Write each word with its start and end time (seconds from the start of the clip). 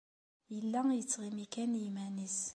Yella 0.53 0.81
yettɣimi 0.97 1.45
kan 1.53 1.71
i 1.77 1.81
yiman-nnes. 1.83 2.39